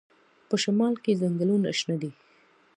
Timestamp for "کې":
1.03-1.19